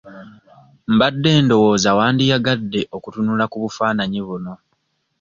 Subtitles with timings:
[0.93, 4.53] Mbadde ndowooza wandiyagadde okutunula ku bufaananyi buno.